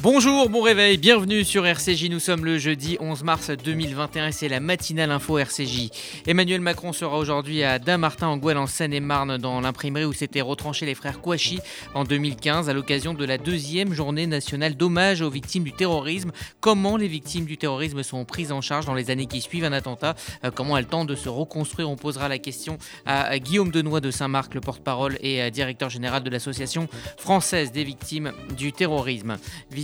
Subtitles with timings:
[0.00, 2.08] Bonjour, bon réveil, bienvenue sur RCJ.
[2.08, 5.90] Nous sommes le jeudi 11 mars 2021 et c'est la matinale info RCJ.
[6.24, 10.94] Emmanuel Macron sera aujourd'hui à Damartin en en Seine-et-Marne dans l'imprimerie où s'étaient retranchés les
[10.94, 11.58] frères Kouachi
[11.94, 16.30] en 2015 à l'occasion de la deuxième journée nationale d'hommage aux victimes du terrorisme.
[16.60, 19.72] Comment les victimes du terrorisme sont prises en charge dans les années qui suivent un
[19.72, 20.14] attentat?
[20.44, 21.90] Euh, Comment elles tentent de se reconstruire?
[21.90, 26.30] On posera la question à Guillaume Denoy de Saint-Marc, le porte-parole et directeur général de
[26.30, 26.86] l'association
[27.16, 29.38] française des victimes du terrorisme.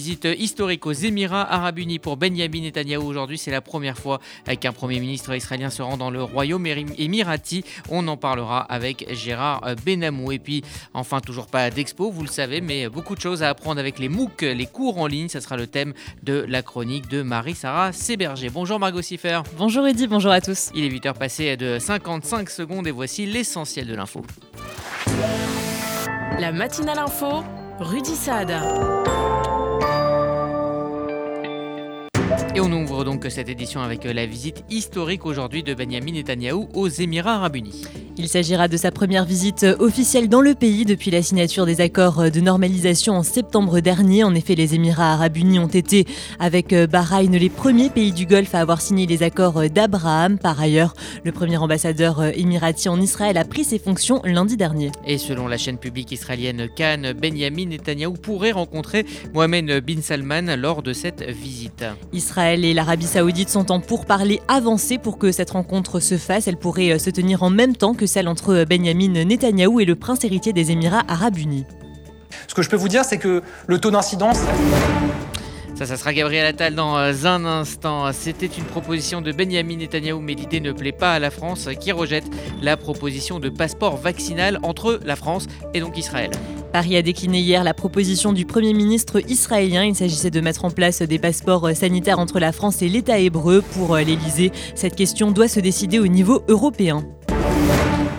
[0.07, 3.39] Historique aux Émirats Arabes Unis pour Benjamin Netanyahu aujourd'hui.
[3.39, 4.21] C'est la première fois
[4.61, 7.65] qu'un Premier ministre israélien se rend dans le royaume émirati.
[7.91, 10.33] On en parlera avec Gérard Benamou.
[10.33, 13.81] Et puis, enfin, toujours pas d'expo, vous le savez, mais beaucoup de choses à apprendre
[13.81, 15.29] avec les MOOC, les cours en ligne.
[15.29, 18.51] Ça sera le thème de la chronique de Marie-Sarah Séberger.
[18.51, 19.41] Bonjour Margot Siffer.
[19.57, 20.71] Bonjour Eddy, bonjour à tous.
[20.75, 24.23] Il est 8h passé de 55 secondes et voici l'essentiel de l'info.
[26.39, 27.45] La matinale info,
[27.79, 28.53] Rudy Saad.
[32.57, 36.87] Et on ouvre donc cette édition avec la visite historique aujourd'hui de Benjamin Netanyahou aux
[36.87, 37.83] Émirats Arabes Unis.
[38.17, 42.31] Il s'agira de sa première visite officielle dans le pays depuis la signature des accords
[42.31, 44.23] de normalisation en septembre dernier.
[44.23, 46.07] En effet, les Émirats arabes unis ont été,
[46.39, 50.39] avec Bahreïn, les premiers pays du Golfe à avoir signé les accords d'Abraham.
[50.39, 54.93] Par ailleurs, le premier ambassadeur émirati en Israël a pris ses fonctions lundi dernier.
[55.05, 60.85] Et selon la chaîne publique israélienne Cannes, Benjamin Netanyahou pourrait rencontrer Mohamed bin Salman lors
[60.85, 61.85] de cette visite.
[62.13, 66.47] Israël et l'Arabie saoudite sont en pourparlers avancés pour que cette rencontre se fasse.
[66.47, 70.25] Elle pourrait se tenir en même temps que celle entre Benjamin Netanyahou et le prince
[70.25, 71.65] héritier des Émirats arabes unis.
[72.47, 74.39] Ce que je peux vous dire, c'est que le taux d'incidence...
[75.75, 78.13] Ça, ça sera Gabriel Attal dans un instant.
[78.13, 81.91] C'était une proposition de Benjamin Netanyahou, mais l'idée ne plaît pas à la France, qui
[81.91, 82.25] rejette
[82.63, 86.31] la proposition de passeport vaccinal entre la France et donc Israël.
[86.73, 89.85] Paris a décliné hier la proposition du Premier ministre israélien.
[89.85, 93.63] Il s'agissait de mettre en place des passeports sanitaires entre la France et l'État hébreu.
[93.75, 97.05] Pour l'Élysée, cette question doit se décider au niveau européen.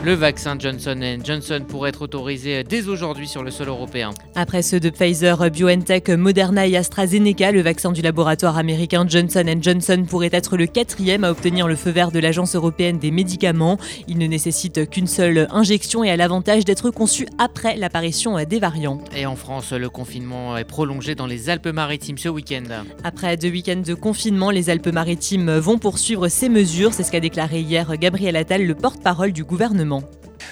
[0.06, 4.12] Le vaccin Johnson Johnson pourrait être autorisé dès aujourd'hui sur le sol européen.
[4.36, 10.06] Après ceux de Pfizer, BioNTech, Moderna et AstraZeneca, le vaccin du laboratoire américain Johnson Johnson
[10.08, 13.80] pourrait être le quatrième à obtenir le feu vert de l'Agence européenne des médicaments.
[14.08, 19.00] Il ne nécessite qu'une seule injection et a l'avantage d'être conçu après l'apparition des variants.
[19.16, 22.84] Et en France, le confinement est prolongé dans les Alpes-Maritimes ce week-end.
[23.04, 26.94] Après deux week-ends de confinement, les Alpes-Maritimes vont poursuivre ces mesures.
[26.94, 29.95] C'est ce qu'a déclaré hier Gabriel Attal, le porte-parole du gouvernement.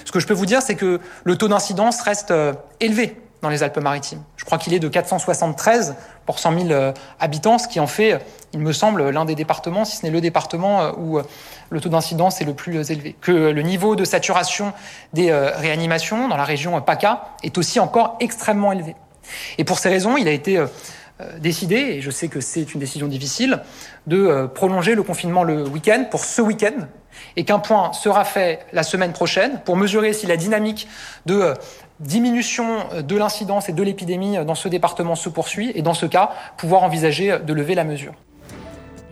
[0.04, 2.32] Ce que je peux vous dire, c'est que le taux d'incidence reste
[2.80, 4.22] élevé dans les Alpes-Maritimes.
[4.36, 8.24] Je crois qu'il est de 473 pour 100 000 habitants, ce qui en fait,
[8.54, 11.20] il me semble, l'un des départements, si ce n'est le département où
[11.68, 13.16] le taux d'incidence est le plus élevé.
[13.20, 14.72] Que le niveau de saturation
[15.12, 18.96] des réanimations dans la région PACA est aussi encore extrêmement élevé.
[19.58, 20.64] Et pour ces raisons, il a été
[21.38, 23.62] décidé, et je sais que c'est une décision difficile,
[24.06, 26.86] de prolonger le confinement le week-end pour ce week-end,
[27.36, 30.88] et qu'un point sera fait la semaine prochaine pour mesurer si la dynamique
[31.26, 31.54] de
[32.00, 36.30] diminution de l'incidence et de l'épidémie dans ce département se poursuit, et dans ce cas,
[36.56, 38.14] pouvoir envisager de lever la mesure.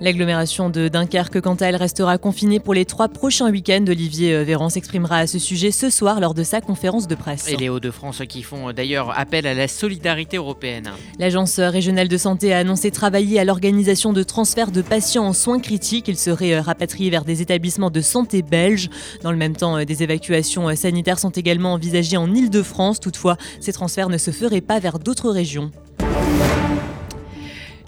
[0.01, 3.85] L'agglomération de Dunkerque, quant à elle, restera confinée pour les trois prochains week-ends.
[3.87, 7.49] Olivier Véran s'exprimera à ce sujet ce soir lors de sa conférence de presse.
[7.49, 10.91] Et les Hauts-de-France qui font d'ailleurs appel à la solidarité européenne.
[11.21, 15.61] L'Agence régionale de santé a annoncé travailler à l'organisation de transferts de patients en soins
[15.61, 16.09] critiques.
[16.09, 18.91] Ils seraient rapatriés vers des établissements de santé belges.
[19.23, 22.99] Dans le même temps, des évacuations sanitaires sont également envisagées en Ile-de-France.
[22.99, 25.71] Toutefois, ces transferts ne se feraient pas vers d'autres régions.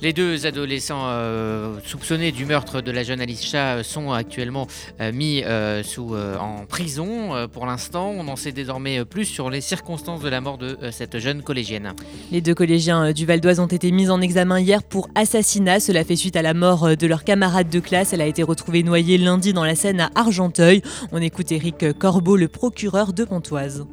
[0.00, 4.66] Les deux adolescents euh, soupçonnés du meurtre de la jeune Alice Chat sont actuellement
[5.00, 7.49] euh, mis euh, sous, en prison.
[7.53, 11.19] pour l'instant, on en sait désormais plus sur les circonstances de la mort de cette
[11.19, 11.93] jeune collégienne.
[12.31, 15.81] Les deux collégiens du Val d'Oise ont été mis en examen hier pour assassinat.
[15.81, 18.12] Cela fait suite à la mort de leur camarade de classe.
[18.12, 20.82] Elle a été retrouvée noyée lundi dans la Seine à Argenteuil.
[21.12, 23.87] On écoute Éric Corbeau, le procureur de Pontoise.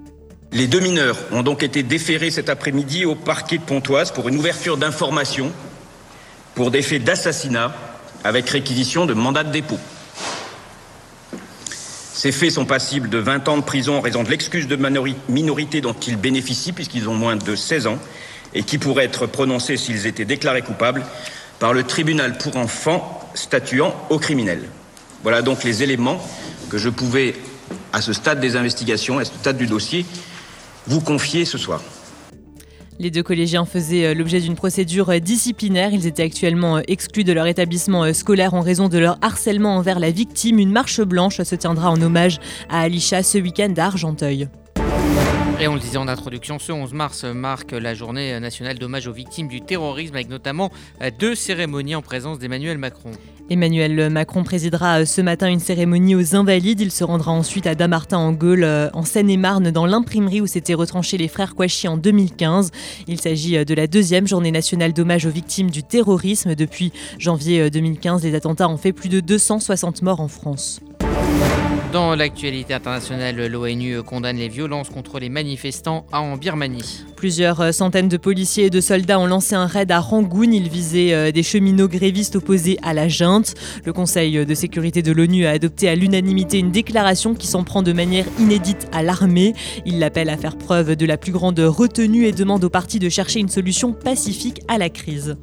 [0.54, 4.36] Les deux mineurs ont donc été déférés cet après-midi au parquet de Pontoise pour une
[4.36, 5.52] ouverture d'information
[6.56, 7.74] pour des faits d'assassinat
[8.24, 9.80] avec réquisition de mandat de dépôt.
[12.14, 14.78] Ces faits sont passibles de 20 ans de prison en raison de l'excuse de
[15.28, 17.98] minorité dont ils bénéficient puisqu'ils ont moins de 16 ans
[18.54, 21.04] et qui pourraient être prononcés s'ils étaient déclarés coupables
[21.58, 24.70] par le tribunal pour enfants statuant au criminel.
[25.24, 26.22] Voilà donc les éléments
[26.70, 27.36] que je pouvais,
[27.94, 30.06] à ce stade des investigations, à ce stade du dossier,
[30.88, 31.82] vous confier ce soir.
[33.00, 35.94] Les deux collégiens faisaient l'objet d'une procédure disciplinaire.
[35.94, 40.12] Ils étaient actuellement exclus de leur établissement scolaire en raison de leur harcèlement envers la
[40.12, 40.60] victime.
[40.60, 42.40] Une marche blanche se tiendra en hommage
[42.70, 44.50] à Alisha ce week-end à Argenteuil.
[45.60, 49.14] Et on le disait en introduction, ce 11 mars marque la journée nationale d'hommage aux
[49.14, 50.72] victimes du terrorisme avec notamment
[51.20, 53.12] deux cérémonies en présence d'Emmanuel Macron.
[53.52, 56.80] Emmanuel Macron présidera ce matin une cérémonie aux Invalides.
[56.80, 61.18] Il se rendra ensuite à Damartin en Gaule, en Seine-et-Marne, dans l'imprimerie où s'étaient retranchés
[61.18, 62.72] les frères Kouachi en 2015.
[63.10, 66.56] Il s'agit de la deuxième journée nationale d'hommage aux victimes du terrorisme.
[66.56, 70.80] Depuis janvier 2015, les attentats ont fait plus de 260 morts en France.
[71.92, 77.04] Dans l'actualité internationale, l'ONU condamne les violences contre les manifestants en Birmanie.
[77.18, 80.52] Plusieurs centaines de policiers et de soldats ont lancé un raid à Rangoon.
[80.52, 83.56] Ils visaient euh, des cheminots grévistes opposés à la junte.
[83.84, 87.84] Le Conseil de sécurité de l'ONU a adopté à l'unanimité une déclaration qui s'en prend
[87.84, 89.54] de manière inédite à l'armée.
[89.86, 93.10] Il l'appelle à faire preuve de la plus grande retenue et demande aux partis de
[93.10, 95.36] chercher une solution pacifique à la crise.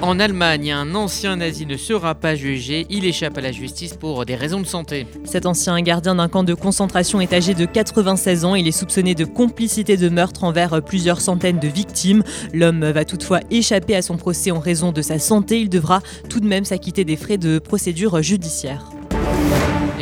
[0.00, 2.86] En Allemagne, un ancien nazi ne sera pas jugé.
[2.88, 5.08] Il échappe à la justice pour des raisons de santé.
[5.24, 8.54] Cet ancien gardien d'un camp de concentration est âgé de 96 ans.
[8.54, 12.22] Il est soupçonné de complicité de meurtre envers plusieurs centaines de victimes.
[12.54, 15.60] L'homme va toutefois échapper à son procès en raison de sa santé.
[15.60, 16.00] Il devra
[16.30, 18.90] tout de même s'acquitter des frais de procédure judiciaire.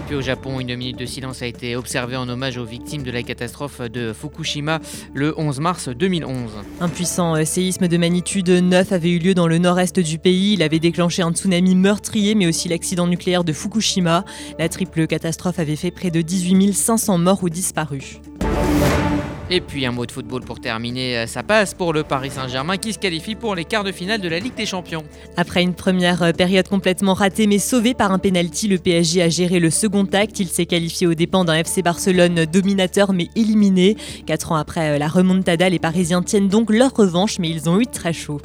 [0.07, 3.11] Puis au Japon, une minute de silence a été observée en hommage aux victimes de
[3.11, 4.79] la catastrophe de Fukushima
[5.15, 6.53] le 11 mars 2011.
[6.81, 10.53] Un puissant euh, séisme de magnitude 9 avait eu lieu dans le nord-est du pays.
[10.53, 14.25] Il avait déclenché un tsunami meurtrier, mais aussi l'accident nucléaire de Fukushima.
[14.61, 18.21] La triple catastrophe avait fait près de 18 500 morts ou disparus.
[19.49, 22.79] Et puis un mot de football pour terminer, euh, ça passe pour le Paris Saint-Germain
[22.79, 25.05] qui se qualifie pour les quarts de finale de la Ligue des Champions.
[25.37, 29.29] Après une première euh, période complètement ratée mais sauvée par un penalty, le PSG a
[29.29, 30.41] géré le second acte.
[30.41, 33.97] Il s'est qualifié aux dépens d'un FC Barcelone dominateur mais éliminé.
[34.27, 37.81] Quatre ans après euh, la remontada, les Parisiens tiennent donc leur revanche mais ils ont
[37.81, 38.41] eu très chaud.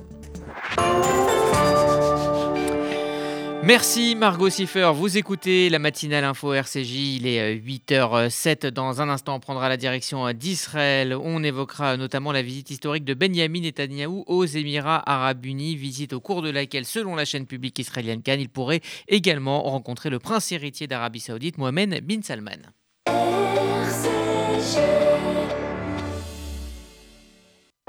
[3.63, 4.91] Merci Margot Siffer.
[4.95, 7.17] Vous écoutez la matinale info RCJ.
[7.17, 8.67] Il est 8h07.
[8.67, 11.13] Dans un instant, on prendra la direction d'Israël.
[11.13, 15.75] On évoquera notamment la visite historique de Benjamin Netanyahou aux Émirats Arabes Unis.
[15.75, 20.09] Visite au cours de laquelle, selon la chaîne publique israélienne Cannes, il pourrait également rencontrer
[20.09, 22.61] le prince héritier d'Arabie Saoudite, Mohamed bin Salman.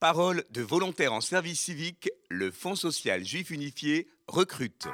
[0.00, 4.88] Parole de volontaires en service civique, le Fonds social juif unifié recrute.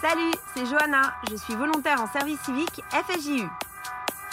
[0.00, 3.44] Salut, c'est Johanna, je suis volontaire en service civique FSJU.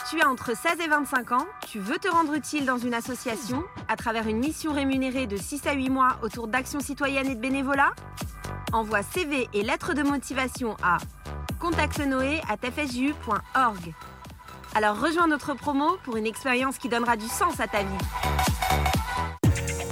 [0.09, 3.63] Tu as entre 16 et 25 ans, tu veux te rendre utile dans une association
[3.87, 7.41] à travers une mission rémunérée de 6 à 8 mois autour d'actions citoyennes et de
[7.41, 7.93] bénévolat?
[8.73, 10.97] Envoie CV et lettres de motivation à
[11.59, 13.93] contactenoé@fsju.org.
[14.73, 17.97] Alors rejoins notre promo pour une expérience qui donnera du sens à ta vie.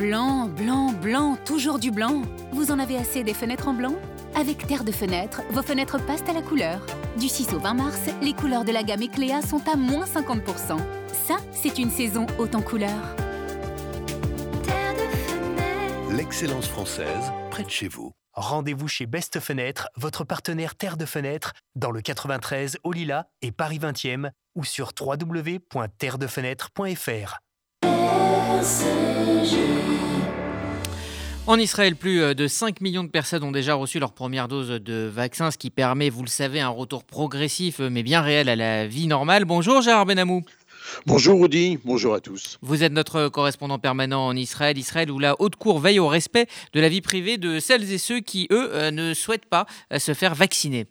[0.00, 2.22] Blanc, blanc, blanc, toujours du blanc.
[2.52, 3.94] Vous en avez assez des fenêtres en blanc?
[4.34, 6.80] Avec Terre de Fenêtre, vos fenêtres passent à la couleur.
[7.18, 10.78] Du 6 au 20 mars, les couleurs de la gamme Ecléa sont à moins 50%.
[11.12, 13.14] Ça, c'est une saison haute en couleurs.
[16.10, 18.12] L'excellence française, près de chez vous.
[18.32, 23.52] Rendez-vous chez Best Fenêtre, votre partenaire Terre de Fenêtre, dans le 93 au Lila et
[23.52, 27.40] Paris 20e ou sur www.terredefenêtre.fr.
[31.46, 35.10] En Israël, plus de 5 millions de personnes ont déjà reçu leur première dose de
[35.12, 38.86] vaccin, ce qui permet, vous le savez, un retour progressif mais bien réel à la
[38.86, 39.44] vie normale.
[39.44, 40.44] Bonjour Gérard Benamou.
[41.06, 42.58] Bonjour Rudy, bonjour à tous.
[42.62, 46.46] Vous êtes notre correspondant permanent en Israël, Israël où la haute cour veille au respect
[46.72, 49.98] de la vie privée de celles et ceux qui, eux, euh, ne souhaitent pas euh,
[49.98, 50.86] se faire vacciner.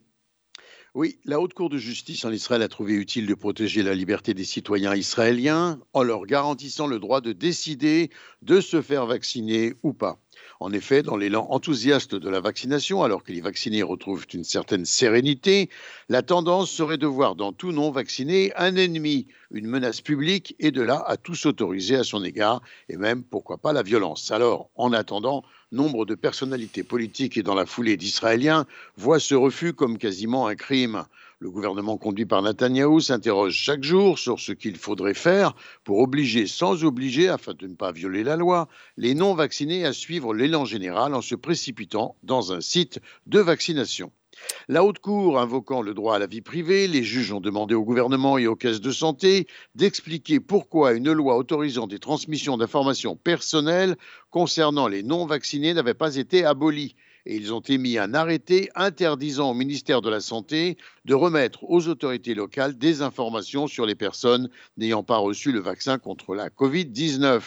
[1.00, 4.34] Oui, la Haute Cour de justice en Israël a trouvé utile de protéger la liberté
[4.34, 8.10] des citoyens israéliens en leur garantissant le droit de décider
[8.42, 10.20] de se faire vacciner ou pas.
[10.60, 14.86] En effet, dans l'élan enthousiaste de la vaccination, alors que les vaccinés retrouvent une certaine
[14.86, 15.70] sérénité,
[16.10, 20.82] la tendance serait de voir dans tout non-vacciné un ennemi, une menace publique, et de
[20.82, 24.32] là à tout s'autoriser à son égard, et même, pourquoi pas, la violence.
[24.32, 28.66] Alors, en attendant, nombre de personnalités politiques et dans la foulée d'Israéliens
[28.98, 31.06] voient ce refus comme quasiment un crime.
[31.42, 35.56] Le gouvernement conduit par Netanyahou s'interroge chaque jour sur ce qu'il faudrait faire
[35.86, 38.68] pour obliger sans obliger, afin de ne pas violer la loi,
[38.98, 44.12] les non-vaccinés à suivre l'élan général en se précipitant dans un site de vaccination.
[44.68, 47.86] La Haute Cour invoquant le droit à la vie privée, les juges ont demandé au
[47.86, 53.96] gouvernement et aux caisses de santé d'expliquer pourquoi une loi autorisant des transmissions d'informations personnelles
[54.30, 59.54] concernant les non-vaccinés n'avait pas été abolie et ils ont émis un arrêté interdisant au
[59.54, 65.04] ministère de la Santé de remettre aux autorités locales des informations sur les personnes n'ayant
[65.04, 67.42] pas reçu le vaccin contre la Covid-19.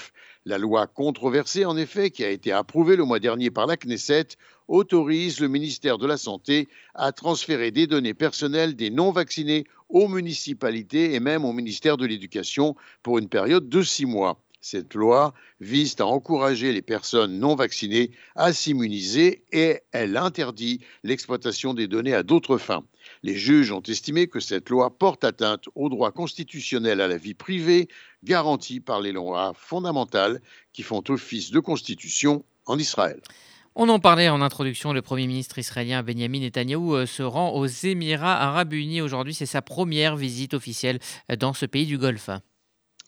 [0.45, 4.27] La loi controversée, en effet, qui a été approuvée le mois dernier par la Knesset,
[4.67, 11.15] autorise le ministère de la Santé à transférer des données personnelles des non-vaccinés aux municipalités
[11.15, 14.42] et même au ministère de l'Éducation pour une période de six mois.
[14.65, 21.75] Cette loi vise à encourager les personnes non vaccinées à s'immuniser et elle interdit l'exploitation
[21.75, 22.85] des données à d'autres fins.
[23.25, 27.35] Les juges ont estimé que cette loi porte atteinte au droit constitutionnel à la vie
[27.35, 27.89] privée
[28.23, 30.41] garanti par les lois fondamentales
[30.73, 33.21] qui font office de constitution en Israël.
[33.75, 37.67] On en parlait en introduction, le Premier ministre israélien Benjamin Netanyahou euh, se rend aux
[37.67, 39.35] Émirats arabes unis aujourd'hui.
[39.35, 41.01] C'est sa première visite officielle
[41.37, 42.31] dans ce pays du Golfe.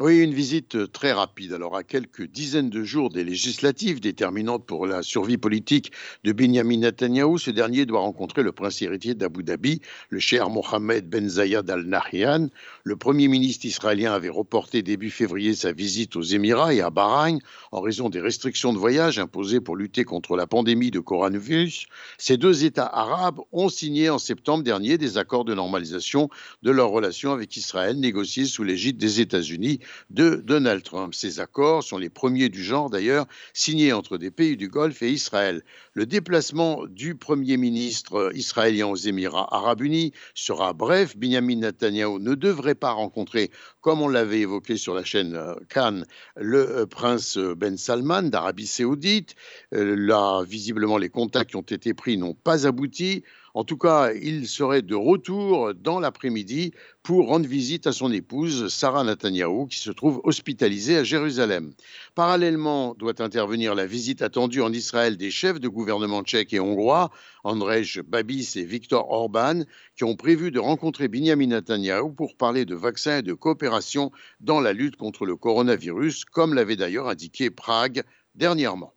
[0.01, 1.53] Oui, une visite très rapide.
[1.53, 5.93] Alors, à quelques dizaines de jours des législatives déterminantes pour la survie politique
[6.25, 11.09] de Benjamin Netanyahu, ce dernier doit rencontrer le prince héritier d'Abu Dhabi, le cher Mohamed
[11.09, 12.49] Ben Zayed Al Nahyan.
[12.83, 17.39] Le premier ministre israélien avait reporté début février sa visite aux Émirats et à Bahreïn
[17.71, 21.87] en raison des restrictions de voyage imposées pour lutter contre la pandémie de coronavirus.
[22.19, 26.31] Ces deux États arabes ont signé en septembre dernier des accords de normalisation
[26.65, 29.79] de leurs relations avec Israël, négociés sous l'égide des États-Unis
[30.11, 31.15] de Donald Trump.
[31.15, 35.11] Ces accords sont les premiers du genre d'ailleurs signés entre des pays du Golfe et
[35.11, 35.63] Israël.
[35.93, 41.17] Le déplacement du Premier ministre israélien aux Émirats arabes unis sera bref.
[41.17, 43.51] Benjamin Netanyahu ne devrait pas rencontrer,
[43.81, 46.05] comme on l'avait évoqué sur la chaîne euh, Cannes,
[46.37, 49.35] le euh, prince Ben Salman d'Arabie saoudite.
[49.73, 53.25] Euh, là, visiblement, les contacts qui ont été pris n'ont pas abouti.
[53.57, 56.73] En tout cas, il serait de retour dans l'après-midi
[57.05, 61.73] pour rendre visite à son épouse, Sarah Netanyahu, qui se trouve hospitalisée à Jérusalem.
[62.17, 67.13] Parallèlement, doit intervenir la visite attendue en Israël des chefs de gouvernement tchèques et hongrois,
[67.45, 69.63] Andrzej Babis et Viktor Orban,
[69.95, 74.61] qui ont prévu de rencontrer Benjamin Netanyahu pour parler de vaccins et de coopération dans
[74.61, 78.03] la lutte contre le coronavirus, comme l'avait d'ailleurs indiqué Prague
[78.35, 78.93] dernièrement.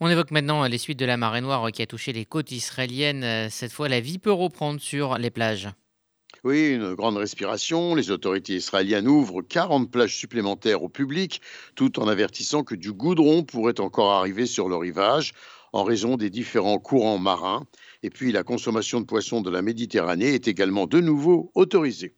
[0.00, 3.50] On évoque maintenant les suites de la marée noire qui a touché les côtes israéliennes.
[3.50, 5.68] Cette fois, la vie peut reprendre sur les plages.
[6.44, 7.96] Oui, une grande respiration.
[7.96, 11.40] Les autorités israéliennes ouvrent 40 plages supplémentaires au public,
[11.74, 15.32] tout en avertissant que du goudron pourrait encore arriver sur le rivage
[15.72, 17.66] en raison des différents courants marins.
[18.04, 22.14] Et puis la consommation de poissons de la Méditerranée est également de nouveau autorisée.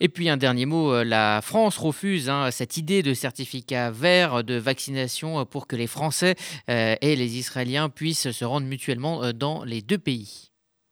[0.00, 4.42] Et puis un dernier mot, euh, la France refuse hein, cette idée de certificat vert
[4.42, 6.34] de vaccination euh, pour que les Français
[6.68, 10.50] euh, et les Israéliens puissent se rendre mutuellement dans les deux pays.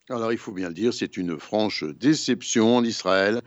[0.08, 3.40] Alors il faut bien le dire, c'est une franche déception en Israël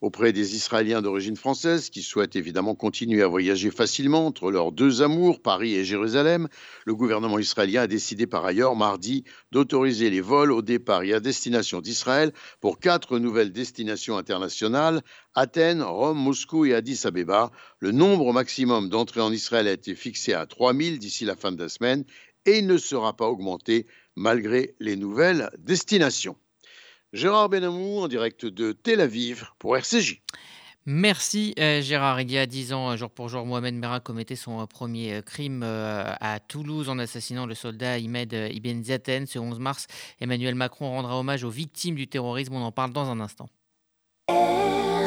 [0.00, 5.02] auprès des Israéliens d'origine française qui souhaitent évidemment continuer à voyager facilement entre leurs deux
[5.02, 6.48] amours, Paris et Jérusalem.
[6.86, 11.20] Le gouvernement israélien a décidé par ailleurs mardi d'autoriser les vols au départ et à
[11.20, 15.02] destination d'Israël pour quatre nouvelles destinations internationales
[15.34, 17.50] Athènes, Rome, Moscou et Addis Abeba.
[17.78, 21.62] Le nombre maximum d'entrées en Israël a été fixé à 3000 d'ici la fin de
[21.62, 22.04] la semaine
[22.46, 26.36] et il ne sera pas augmenté malgré les nouvelles destinations.
[27.12, 30.22] Gérard Benamou en direct de Tel Aviv pour RCJ.
[30.86, 32.20] Merci euh, Gérard.
[32.20, 35.22] Il y a dix ans, jour pour jour, Mohamed Merah commettait son euh, premier euh,
[35.22, 39.26] crime à Toulouse en assassinant le soldat Imed Ibn Zaten.
[39.26, 39.86] Ce 11 mars,
[40.20, 42.54] Emmanuel Macron rendra hommage aux victimes du terrorisme.
[42.54, 43.48] On en parle dans un instant.
[44.28, 45.06] Vous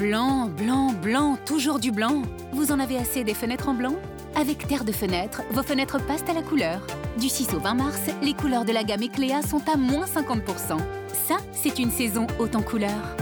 [0.00, 2.22] Blanc, blanc, blanc, toujours du blanc.
[2.52, 3.96] Vous en avez assez des fenêtres en blanc?
[4.34, 6.80] Avec Terre de Fenêtre, vos fenêtres passent à la couleur.
[7.18, 10.78] Du 6 au 20 mars, les couleurs de la gamme Ecléa sont à moins 50%.
[11.12, 13.14] Ça, c'est une saison haute en couleurs.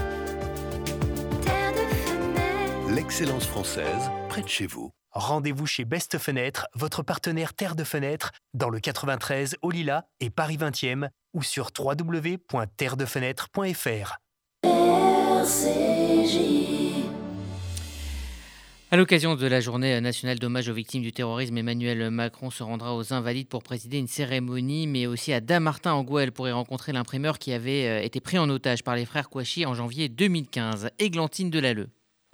[2.88, 4.92] L'excellence française, près de chez vous.
[5.10, 10.30] Rendez-vous chez Best Fenêtre, votre partenaire Terre de Fenêtre, dans le 93 au Lila et
[10.30, 14.18] Paris 20e ou sur www.terredefenêtre.fr.
[18.90, 22.96] À l'occasion de la journée nationale d'hommage aux victimes du terrorisme, Emmanuel Macron se rendra
[22.96, 26.92] aux Invalides pour présider une cérémonie, mais aussi à Damartin en Gouelle pour y rencontrer
[26.92, 30.90] l'imprimeur qui avait euh, été pris en otage par les frères Kouachi en janvier 2015,
[30.98, 31.90] Églantine Delalleux.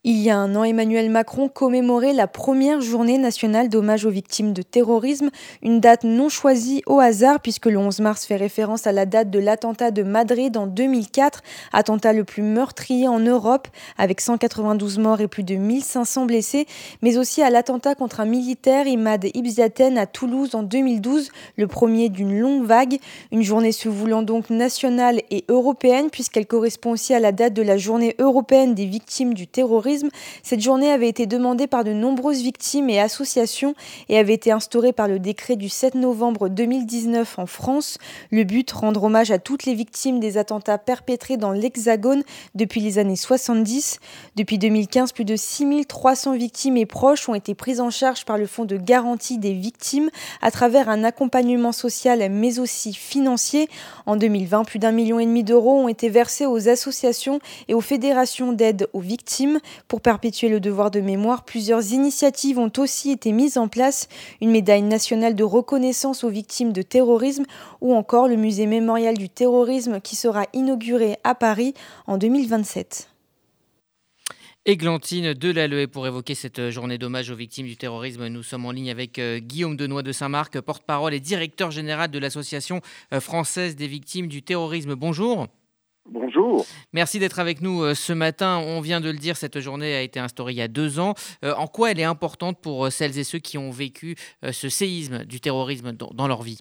[0.07, 4.53] Il y a un an, Emmanuel Macron commémorait la première journée nationale d'hommage aux victimes
[4.53, 5.31] de terrorisme,
[5.63, 9.31] une date non choisie au hasard puisque le 11 mars fait référence à la date
[9.31, 11.41] de l'attentat de Madrid en 2004,
[11.73, 16.67] attentat le plus meurtrier en Europe avec 192 morts et plus de 1500 blessés,
[17.01, 22.11] mais aussi à l'attentat contre un militaire, Imad Ibziaten, à Toulouse en 2012, le premier
[22.11, 22.99] d'une longue vague,
[23.33, 27.63] une journée se voulant donc nationale et européenne puisqu'elle correspond aussi à la date de
[27.63, 29.94] la journée européenne des victimes du terrorisme
[30.43, 33.75] cette journée avait été demandée par de nombreuses victimes et associations
[34.09, 37.99] et avait été instaurée par le décret du 7 novembre 2019 en France.
[38.31, 42.23] Le but, rendre hommage à toutes les victimes des attentats perpétrés dans l'Hexagone
[42.55, 44.01] depuis les années 70.
[44.37, 48.47] Depuis 2015, plus de 6300 victimes et proches ont été prises en charge par le
[48.47, 50.11] Fonds de garantie des victimes
[50.43, 53.69] à travers un accompagnement social mais aussi financier.
[54.07, 57.81] En 2020, plus d'un million et demi d'euros ont été versés aux associations et aux
[57.81, 59.61] fédérations d'aide aux victimes.
[59.89, 64.09] Pour perpétuer le devoir de mémoire, plusieurs initiatives ont aussi été mises en place,
[64.41, 67.45] une médaille nationale de reconnaissance aux victimes de terrorisme
[67.81, 71.75] ou encore le musée mémorial du terrorisme qui sera inauguré à Paris
[72.07, 73.11] en 2027.
[74.67, 75.87] Églantine Delalleux.
[75.87, 79.39] pour évoquer cette journée d'hommage aux victimes du terrorisme, nous sommes en ligne avec euh,
[79.39, 82.81] Guillaume Denoy de Saint-Marc, porte-parole et directeur général de l'Association
[83.13, 84.95] euh, française des victimes du terrorisme.
[84.95, 85.49] Bonjour.
[86.07, 86.65] Bonjour.
[86.93, 88.59] Merci d'être avec nous euh, ce matin.
[88.59, 91.15] On vient de le dire, cette journée a été instaurée il y a deux ans.
[91.43, 94.69] Euh, en quoi elle est importante pour euh, celles et ceux qui ont vécu ce
[94.69, 96.61] séisme du terrorisme dans leur vie?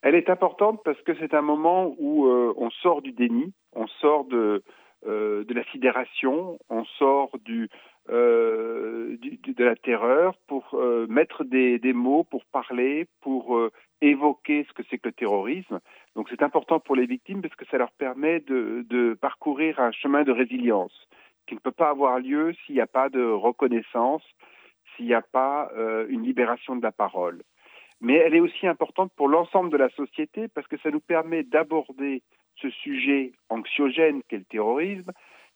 [0.00, 4.24] Elle est importante parce que c'est un moment où on sort du déni, on sort
[4.24, 4.62] de,
[5.04, 7.68] de la sidération, on sort du,
[8.08, 13.58] de la terreur pour mettre des, des, mots, pour parler, pour
[14.00, 15.80] évoquer ce que c'est que le terrorisme.
[16.16, 20.24] Donc c'est important pour les victimes parce que ça leur permet de, parcourir un chemin
[20.24, 21.06] de résilience
[21.46, 24.22] qui ne peut pas avoir lieu s'il n'y a pas de reconnaissance,
[24.96, 27.42] s'il n'y a pas euh, une libération de la parole.
[28.00, 31.42] Mais elle est aussi importante pour l'ensemble de la société parce que ça nous permet
[31.42, 32.22] d'aborder
[32.56, 35.12] ce sujet anxiogène qu'est le terrorisme.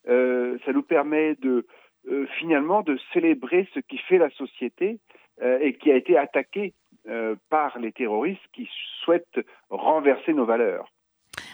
[0.09, 5.01] Euh, ça nous permet euh, finalement de célébrer ce qui fait la société
[5.63, 6.75] et qui a été attaqué
[7.11, 8.69] euh, par les terroristes qui
[9.03, 10.93] souhaitent renverser nos valeurs.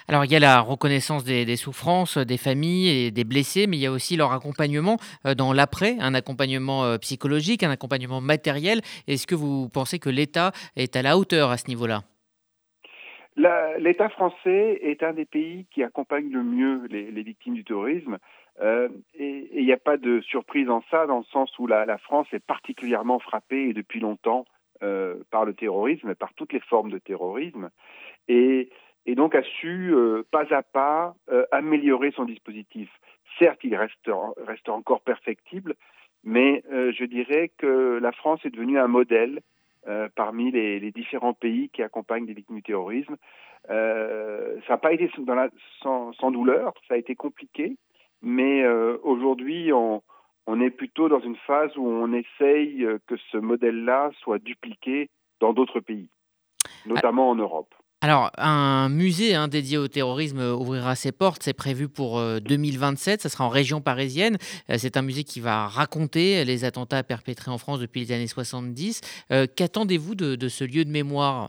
[0.07, 3.81] Alors il y a la reconnaissance des, souffrances des familles et des blessés, mais il
[3.81, 8.83] y a aussi leur accompagnement euh, dans l'après, un accompagnement euh, psychologique, un accompagnement matériel.
[9.09, 12.03] Est-ce que vous pensez que l'État est à la hauteur à ce niveau-là?
[13.79, 18.19] L'État français est un des pays qui accompagne le mieux les, victimes du terrorisme.
[18.63, 21.99] et il n'y a pas de surprise en ça, dans le sens où la, la
[21.99, 24.45] France est particulièrement frappée et depuis longtemps
[24.83, 27.71] euh, par le terrorisme, par toutes les formes de terrorisme,
[28.29, 28.71] et,
[29.07, 32.91] donc a su euh, pas à pas euh, améliorer son dispositif.
[33.39, 34.09] Certes, il reste,
[34.69, 35.75] encore perfectible,
[36.25, 39.41] mais je dirais que la France est devenue un modèle
[40.15, 43.17] parmi les, différents pays qui accompagnent les victimes du terrorisme.
[43.69, 45.11] ça n'a pas été
[45.83, 47.77] sans, douleur, ça a été compliqué,
[48.23, 48.67] mais
[49.03, 50.03] aujourd'hui, on,
[50.47, 55.09] On est plutôt dans une phase où on essaye euh, que ce modèle-là soit dupliqué
[55.41, 56.09] dans d'autres pays,
[56.87, 57.75] notamment en Europe.
[58.03, 63.29] Alors, un musée hein, dédié au terrorisme ouvrira ses portes, c'est prévu pour 2027, ça
[63.29, 64.37] sera en région parisienne.
[64.69, 69.01] c'est un musée qui va raconter les attentats perpétrés en France depuis les années 70.
[69.57, 71.49] Qu'attendez-vous de, ce lieu de mémoire?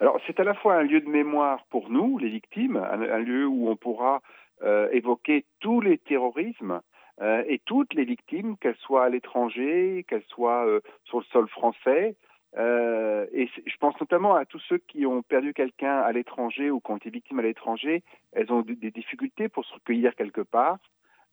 [0.00, 3.46] Alors, c'est à la fois un lieu de mémoire pour nous, les victimes, un, lieu
[3.46, 4.20] où on pourra
[4.62, 6.80] euh, évoquer tous les terrorismes
[7.20, 11.48] euh, et toutes les victimes, qu'elles soient à l'étranger, qu'elles soient euh, sur le sol
[11.48, 12.16] français.
[12.56, 16.90] et je pense notamment à tous ceux qui ont perdu quelqu'un à l'étranger ou qui
[16.90, 18.02] ont été victimes à l'étranger.
[18.32, 20.78] Elles ont des difficultés pour se recueillir quelque part.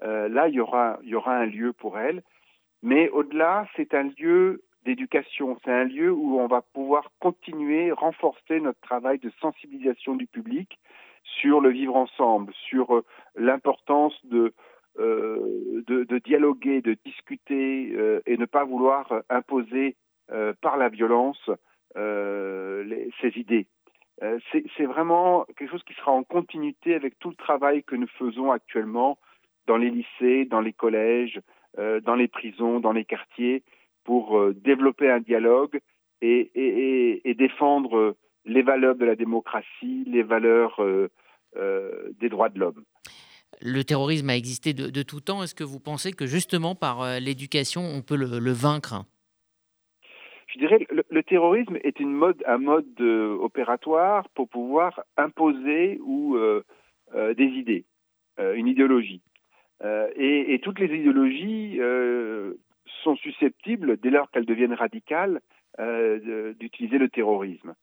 [0.01, 2.23] là, il y, aura, il y aura un lieu pour elles.
[2.81, 5.57] Mais au-delà, c'est un lieu d'éducation.
[5.63, 10.79] C'est un lieu où on va pouvoir continuer, renforcer notre travail de sensibilisation du public
[11.23, 14.53] sur le vivre ensemble, sur euh, l'importance de,
[14.99, 19.95] euh, de, dialoguer, de discuter euh, et ne pas vouloir imposer
[20.61, 21.49] par la violence
[21.93, 23.67] ces idées.
[24.51, 28.49] C'est vraiment quelque chose qui sera en continuité avec tout le travail que nous faisons
[28.49, 29.19] actuellement
[29.67, 31.41] dans les lycées, dans les collèges,
[31.77, 33.63] dans les prisons, dans les quartiers,
[34.03, 35.79] pour euh, développer un dialogue
[36.21, 41.09] et, défendre les valeurs de la démocratie, les valeurs euh,
[41.55, 42.83] euh, des droits de l'homme.
[43.59, 45.43] Le terrorisme a existé de, tout temps.
[45.43, 49.03] Est-ce que vous pensez que justement par l'éducation, on peut le, vaincre?
[50.47, 56.37] Je dirais que le, terrorisme est un mode opératoire pour pouvoir imposer ou
[57.13, 57.85] des idées,
[58.39, 59.21] une idéologie.
[60.15, 61.79] Et, toutes les idéologies
[63.03, 65.41] sont susceptibles, dès lors qu'elles deviennent radicales,
[65.79, 67.75] euh, d'utiliser le terrorisme.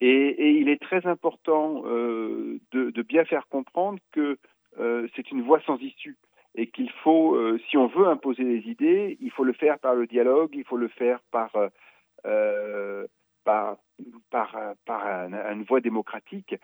[0.00, 4.36] Et, il est très important euh, de, bien faire comprendre que euh,
[4.76, 6.16] c'est une voie sans issue
[6.56, 7.36] et qu'il faut,
[7.68, 10.76] si on veut imposer des idées, il faut le faire par le dialogue, il faut
[10.76, 11.50] le faire par,
[13.44, 13.76] par,
[14.30, 14.56] par,
[14.86, 16.54] par une voie démocratique,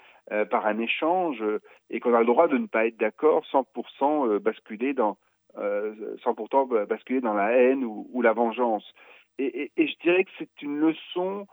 [0.51, 1.43] par un échange,
[1.89, 5.17] et qu'on a le droit de ne pas être d'accord sans pourcent basculer dans,
[5.59, 8.85] euh, sans pourtant basculer dans la haine ou, la vengeance.
[9.39, 11.49] Et, je dirais que c'est une leçon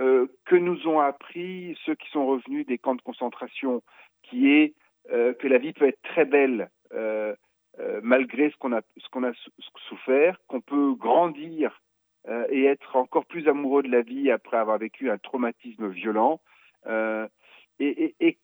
[0.00, 3.82] euh, que nous ont appris ceux qui sont revenus des camps de concentration,
[4.22, 4.79] qui est euh,
[5.10, 6.70] que la vie peut être très belle
[8.02, 9.32] malgré ce qu'on a, ce qu'on a
[9.88, 11.82] souffert, qu'on peut grandir
[12.50, 16.40] et être encore plus amoureux de la vie après avoir vécu un traumatisme violent.
[16.86, 18.38] et, et,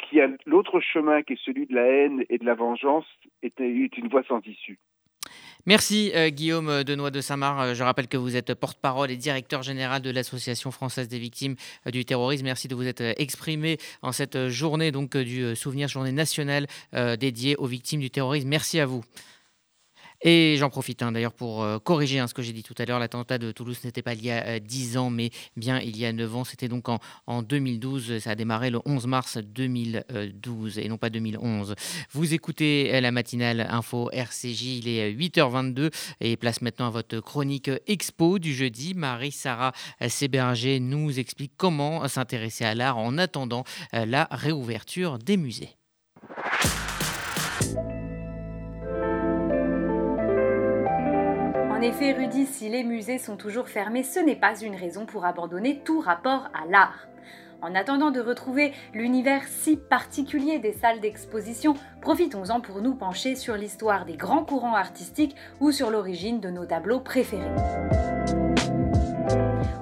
[0.00, 3.06] qui a l'autre chemin qui est celui de la haine et de la vengeance
[3.42, 4.78] est, une voie sans issue.
[5.66, 7.60] Merci euh, Guillaume Denois de Saint-Marc.
[7.60, 11.56] Euh, je rappelle que vous êtes porte-parole et directeur général de l'Association française des victimes
[11.86, 12.44] euh, du terrorisme.
[12.44, 16.66] Merci de vous être exprimé en cette journée donc du souvenir journée nationale
[17.18, 18.48] dédiée aux victimes du terrorisme.
[18.48, 19.04] Merci à vous.
[20.22, 22.84] Et j'en profite hein, d'ailleurs pour euh, corriger hein, ce que j'ai dit tout à
[22.84, 22.98] l'heure.
[22.98, 26.04] L'attentat de Toulouse n'était pas il y a 10 euh, ans, mais bien il y
[26.04, 26.44] a 9 ans.
[26.44, 28.18] C'était donc en, en, 2012.
[28.18, 31.74] Ça a démarré le 11 mars 2012 et non pas 2011.
[32.12, 34.62] Vous écoutez euh, la matinale info RCJ.
[34.62, 38.92] Il est 8h22 et place maintenant à votre chronique expo du jeudi.
[38.94, 39.72] Marie-Sarah
[40.08, 45.79] Séberger nous explique comment s'intéresser à l'art en attendant la réouverture des musées.
[51.80, 55.24] En effet, Rudy, si les musées sont toujours fermés, ce n'est pas une raison pour
[55.24, 57.08] abandonner tout rapport à l'art.
[57.62, 63.56] En attendant de retrouver l'univers si particulier des salles d'exposition, profitons-en pour nous pencher sur
[63.56, 67.48] l'histoire des grands courants artistiques ou sur l'origine de nos tableaux préférés.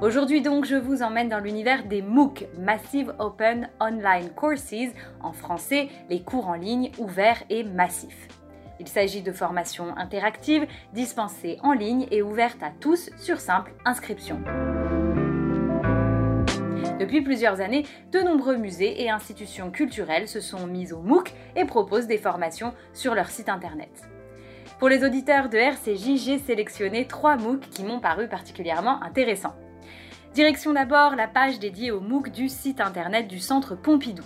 [0.00, 5.88] Aujourd'hui donc, je vous emmène dans l'univers des MOOC, Massive Open Online Courses, en français,
[6.08, 8.28] les cours en ligne ouverts et massifs.
[8.80, 14.40] Il s'agit de formations interactives, dispensées en ligne et ouvertes à tous sur simple inscription.
[16.98, 21.64] Depuis plusieurs années, de nombreux musées et institutions culturelles se sont mis au MOOC et
[21.64, 24.08] proposent des formations sur leur site internet.
[24.78, 29.54] Pour les auditeurs de RCJ, j'ai sélectionné trois MOOC qui m'ont paru particulièrement intéressants.
[30.34, 34.24] Direction d'abord la page dédiée au MOOC du site internet du Centre Pompidou.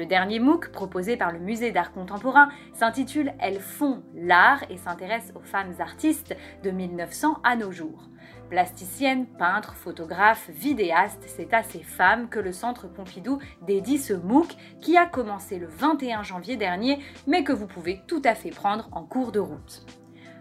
[0.00, 5.30] Le dernier MOOC, proposé par le Musée d'art contemporain, s'intitule Elles font l'art et s'intéresse
[5.34, 6.34] aux femmes artistes
[6.64, 8.08] de 1900 à nos jours.
[8.48, 14.56] Plasticiennes, peintres, photographes, vidéastes, c'est à ces femmes que le Centre Pompidou dédie ce MOOC
[14.80, 18.88] qui a commencé le 21 janvier dernier, mais que vous pouvez tout à fait prendre
[18.92, 19.84] en cours de route.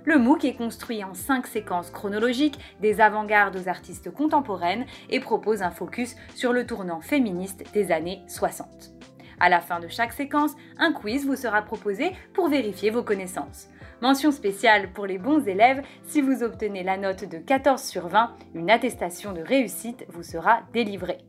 [0.06, 5.64] Le MOOC est construit en cinq séquences chronologiques des avant-gardes aux artistes contemporaines et propose
[5.64, 8.99] un focus sur le tournant féministe des années 60.
[9.40, 13.70] À la fin de chaque séquence, un quiz vous sera proposé pour vérifier vos connaissances.
[14.02, 18.34] Mention spéciale pour les bons élèves, si vous obtenez la note de 14 sur 20,
[18.56, 21.20] une attestation de réussite vous sera délivrée.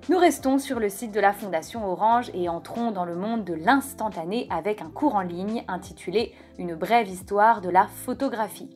[0.09, 3.53] Nous restons sur le site de la Fondation Orange et entrons dans le monde de
[3.53, 8.75] l'instantané avec un cours en ligne intitulé Une brève histoire de la photographie.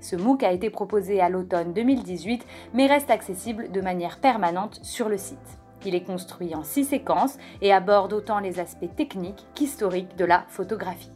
[0.00, 5.08] Ce MOOC a été proposé à l'automne 2018 mais reste accessible de manière permanente sur
[5.08, 5.61] le site.
[5.84, 10.44] Il est construit en six séquences et aborde autant les aspects techniques qu'historiques de la
[10.48, 11.10] photographie.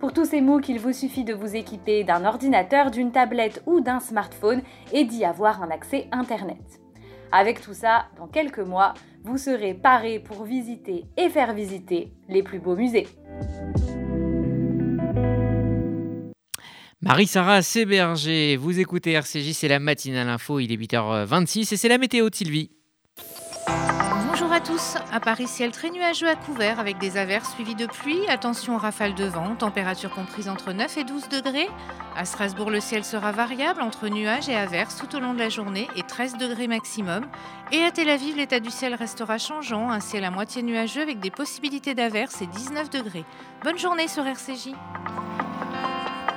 [0.00, 3.80] Pour tous ces MOOC, il vous suffit de vous équiper d'un ordinateur, d'une tablette ou
[3.80, 4.60] d'un smartphone
[4.92, 6.80] et d'y avoir un accès Internet.
[7.32, 8.92] Avec tout ça, dans quelques mois,
[9.24, 13.06] vous serez paré pour visiter et faire visiter les plus beaux musées.
[17.00, 21.98] Marie-Sara Séberger, vous écoutez RCJ, c'est la matinale info, il est 8h26 et c'est la
[21.98, 22.70] météo de Sylvie.
[24.66, 24.96] Tous.
[25.12, 28.26] À Paris, ciel très nuageux à couvert avec des averses suivies de pluie.
[28.28, 31.68] Attention aux rafales de vent, température comprise entre 9 et 12 degrés.
[32.16, 35.50] À Strasbourg, le ciel sera variable entre nuages et averses tout au long de la
[35.50, 37.26] journée et 13 degrés maximum.
[37.70, 41.20] Et à Tel Aviv, l'état du ciel restera changeant, un ciel à moitié nuageux avec
[41.20, 43.24] des possibilités d'averses et 19 degrés.
[43.62, 44.72] Bonne journée sur RCJ.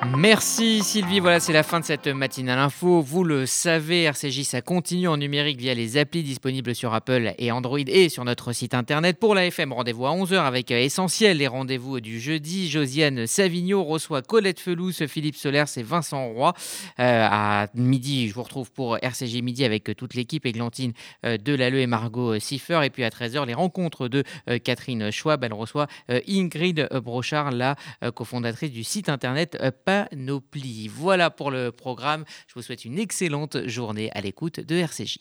[0.07, 3.01] Merci Sylvie, voilà c'est la fin de cette matinale info.
[3.01, 7.51] Vous le savez, RCJ ça continue en numérique via les applis disponibles sur Apple et
[7.51, 9.19] Android et sur notre site internet.
[9.19, 12.69] Pour la FM, rendez-vous à 11h avec Essentiel, les rendez-vous du jeudi.
[12.69, 16.53] Josiane Savigno reçoit Colette Felous, Philippe Solers et Vincent Roy.
[16.99, 20.93] Euh, à midi, je vous retrouve pour RCJ Midi avec toute l'équipe, Églantine
[21.25, 22.81] euh, Delalleux et Margot Siffer.
[22.83, 25.43] Et puis à 13h, les rencontres de euh, Catherine Schwab.
[25.43, 25.87] Elle reçoit
[26.27, 27.75] Ingrid Brochard, la
[28.15, 29.57] cofondatrice du site internet
[29.89, 30.87] Panoplie.
[30.87, 32.23] Voilà pour le programme.
[32.47, 35.17] Je vous souhaite une excellente journée à l'écoute de RCJ.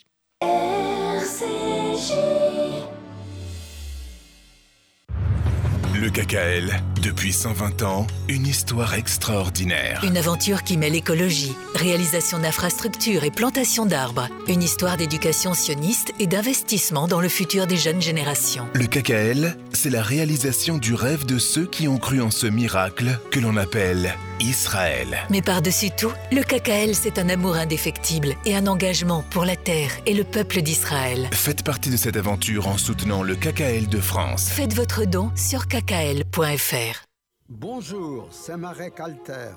[5.94, 10.04] Le KKL, depuis 120 ans, une histoire extraordinaire.
[10.04, 14.28] Une aventure qui mêle écologie, réalisation d'infrastructures et plantation d'arbres.
[14.48, 18.68] Une histoire d'éducation sioniste et d'investissement dans le futur des jeunes générations.
[18.74, 23.18] Le KKL, c'est la réalisation du rêve de ceux qui ont cru en ce miracle
[23.30, 25.18] que l'on appelle Israël.
[25.30, 29.90] Mais par-dessus tout, le KKL, c'est un amour indéfectible et un engagement pour la terre
[30.06, 31.28] et le peuple d'Israël.
[31.32, 34.48] Faites partie de cette aventure en soutenant le KKL de France.
[34.48, 37.04] Faites votre don sur kkl.fr.
[37.48, 39.54] Bonjour, c'est Marek Alter.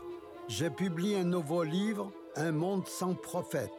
[0.47, 3.69] J'ai publié un nouveau livre, Un monde sans prophète.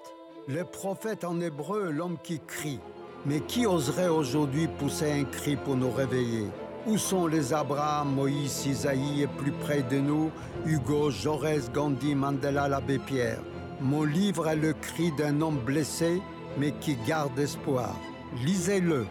[0.49, 2.81] Le prophète en hébreu, l'homme qui crie.
[3.25, 6.49] Mais qui oserait aujourd'hui pousser un cri pour nous réveiller?
[6.87, 10.31] Où sont les Abraham, Moïse, Isaïe et plus près de nous,
[10.66, 13.40] Hugo, Jaurès, Gandhi, Mandela, l'abbé Pierre?
[13.81, 16.21] Mon livre est le cri d'un homme blessé,
[16.59, 17.97] mais qui garde espoir.
[18.45, 19.07] Lisez-le.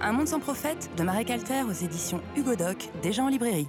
[0.00, 3.68] Un monde sans prophète de Marek Alter aux éditions Hugo Doc, déjà en librairie.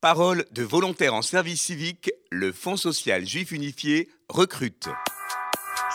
[0.00, 4.88] Parole de volontaires en service civique, le Fonds social juif unifié recrute.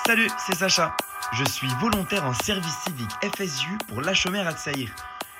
[0.05, 0.95] Salut, c'est Sacha.
[1.33, 4.93] Je suis volontaire en service civique FSU pour l'Achomer Atsaïr.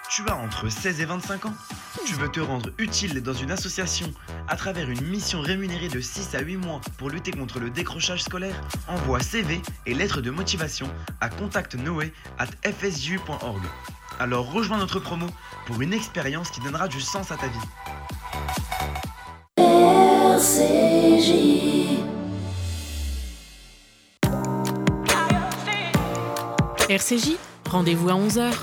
[0.09, 1.53] Tu as entre 16 et 25 ans
[2.05, 4.07] Tu veux te rendre utile dans une association
[4.47, 8.23] à travers une mission rémunérée de 6 à 8 mois pour lutter contre le décrochage
[8.23, 8.55] scolaire
[8.87, 10.87] Envoie CV et lettres de motivation
[11.21, 13.61] à contactnoé at fsu.org.
[14.19, 15.27] Alors rejoins notre promo
[15.65, 17.57] pour une expérience qui donnera du sens à ta vie.
[19.57, 21.31] RCJ.
[26.89, 27.37] RCJ,
[27.69, 28.53] rendez-vous à 11h.